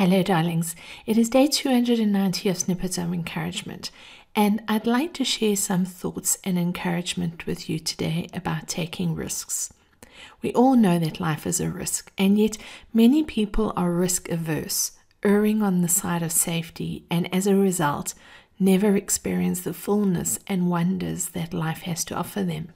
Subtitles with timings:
[0.00, 0.74] Hello, darlings.
[1.04, 3.90] It is day 290 of Snippets of Encouragement,
[4.34, 9.74] and I'd like to share some thoughts and encouragement with you today about taking risks.
[10.40, 12.56] We all know that life is a risk, and yet
[12.94, 14.92] many people are risk averse,
[15.22, 18.14] erring on the side of safety, and as a result,
[18.58, 22.72] never experience the fullness and wonders that life has to offer them.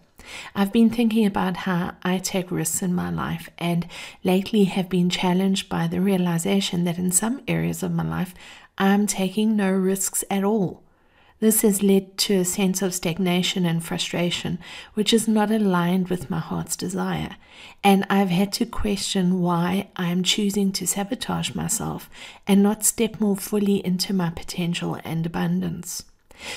[0.54, 3.86] I've been thinking about how I take risks in my life and
[4.22, 8.34] lately have been challenged by the realization that in some areas of my life
[8.78, 10.82] I'm taking no risks at all.
[11.40, 14.58] This has led to a sense of stagnation and frustration,
[14.94, 17.36] which is not aligned with my heart's desire.
[17.82, 22.08] And I've had to question why I am choosing to sabotage myself
[22.46, 26.04] and not step more fully into my potential and abundance.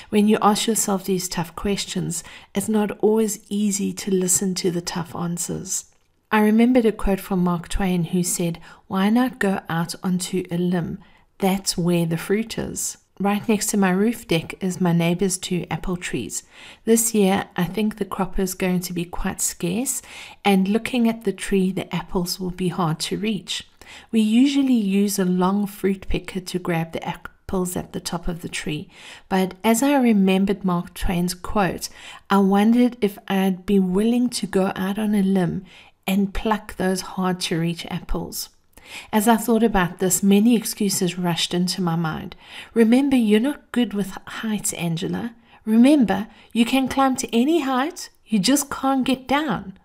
[0.09, 2.23] When you ask yourself these tough questions,
[2.55, 5.85] it's not always easy to listen to the tough answers.
[6.31, 10.57] I remembered a quote from Mark Twain who said, Why not go out onto a
[10.57, 10.99] limb?
[11.39, 12.97] That's where the fruit is.
[13.19, 16.43] Right next to my roof deck is my neighbor's two apple trees.
[16.85, 20.03] This year, I think the crop is going to be quite scarce,
[20.45, 23.67] and looking at the tree, the apples will be hard to reach.
[24.11, 27.07] We usually use a long fruit picker to grab the
[27.47, 28.89] apples at the top of the tree,
[29.29, 31.87] but as I remembered Mark Twain's quote,
[32.29, 35.63] I wondered if I'd be willing to go out on a limb
[36.05, 38.49] and pluck those hard to reach apples.
[39.13, 42.35] As I thought about this, many excuses rushed into my mind.
[42.73, 45.33] Remember, you're not good with heights, Angela.
[45.63, 49.79] Remember, you can climb to any height, you just can't get down.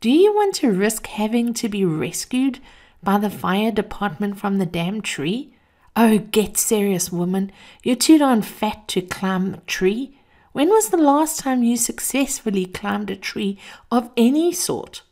[0.00, 2.60] Do you want to risk having to be rescued
[3.02, 5.53] by the fire department from the damn tree?
[5.96, 7.52] Oh, get serious, woman.
[7.84, 10.18] You're too darn fat to climb a tree.
[10.52, 13.58] When was the last time you successfully climbed a tree
[13.90, 15.02] of any sort?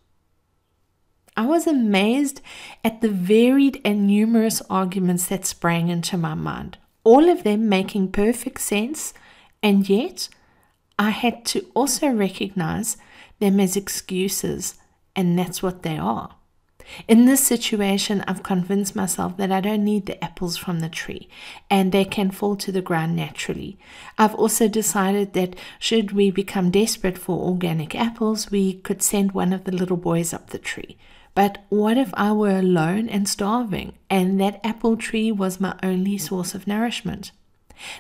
[1.36, 2.40] I was amazed
[2.84, 8.12] at the varied and numerous arguments that sprang into my mind, all of them making
[8.12, 9.14] perfect sense,
[9.62, 10.28] and yet
[10.98, 12.96] I had to also recognize
[13.38, 14.74] them as excuses,
[15.16, 16.36] and that's what they are.
[17.08, 21.28] In this situation, I've convinced myself that I don't need the apples from the tree
[21.70, 23.78] and they can fall to the ground naturally.
[24.18, 29.52] I've also decided that should we become desperate for organic apples, we could send one
[29.52, 30.96] of the little boys up the tree.
[31.34, 36.18] But what if I were alone and starving, and that apple tree was my only
[36.18, 37.32] source of nourishment?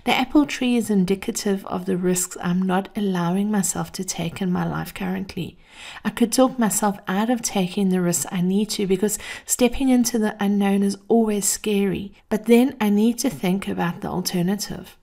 [0.04, 4.52] The apple tree is indicative of the risks I'm not allowing myself to take in
[4.52, 5.58] my life currently.
[6.04, 10.18] I could talk myself out of taking the risks I need to because stepping into
[10.18, 14.96] the unknown is always scary, but then I need to think about the alternative.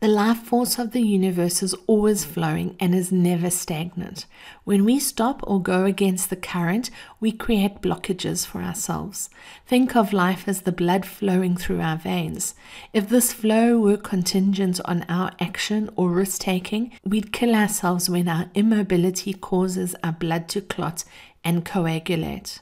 [0.00, 4.24] The life force of the universe is always flowing and is never stagnant.
[4.64, 6.88] When we stop or go against the current,
[7.20, 9.28] we create blockages for ourselves.
[9.66, 12.54] Think of life as the blood flowing through our veins.
[12.94, 18.26] If this flow were contingent on our action or risk taking, we'd kill ourselves when
[18.26, 21.04] our immobility causes our blood to clot
[21.44, 22.60] and coagulate.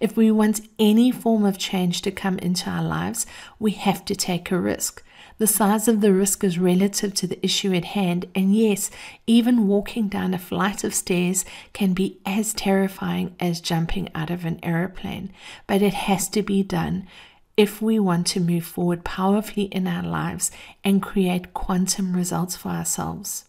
[0.00, 3.26] If we want any form of change to come into our lives,
[3.58, 5.02] we have to take a risk.
[5.38, 8.90] The size of the risk is relative to the issue at hand, and yes,
[9.26, 14.44] even walking down a flight of stairs can be as terrifying as jumping out of
[14.44, 15.32] an aeroplane,
[15.68, 17.06] but it has to be done
[17.56, 20.50] if we want to move forward powerfully in our lives
[20.82, 23.44] and create quantum results for ourselves.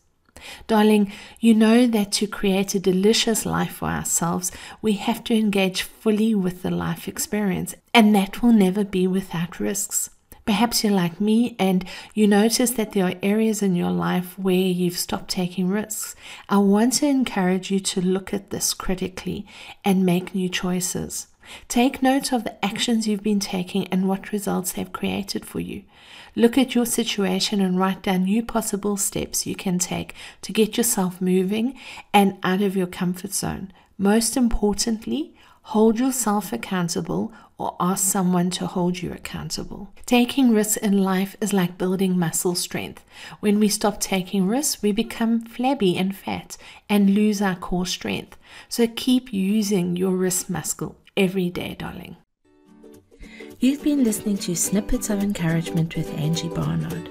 [0.67, 4.51] Darling, you know that to create a delicious life for ourselves,
[4.81, 9.59] we have to engage fully with the life experience, and that will never be without
[9.59, 10.09] risks.
[10.45, 11.85] Perhaps you're like me and
[12.15, 16.15] you notice that there are areas in your life where you've stopped taking risks.
[16.49, 19.45] I want to encourage you to look at this critically
[19.85, 21.27] and make new choices.
[21.67, 25.83] Take note of the actions you've been taking and what results they've created for you.
[26.35, 30.77] Look at your situation and write down new possible steps you can take to get
[30.77, 31.77] yourself moving
[32.13, 33.71] and out of your comfort zone.
[33.97, 35.33] Most importantly,
[35.63, 39.93] hold yourself accountable or ask someone to hold you accountable.
[40.05, 43.03] Taking risks in life is like building muscle strength.
[43.41, 46.57] When we stop taking risks, we become flabby and fat
[46.87, 48.37] and lose our core strength.
[48.69, 52.15] So keep using your wrist muscle every day, darling.
[53.59, 57.09] You've been listening to Snippets of Encouragement with Angie Barnard.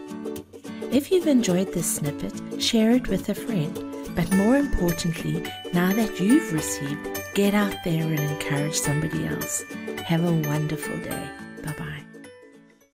[0.91, 3.75] If you've enjoyed this snippet, share it with a friend.
[4.17, 5.45] But more importantly,
[5.75, 9.63] now that you've received, get out there and encourage somebody else.
[10.07, 11.38] Have a wonderful day.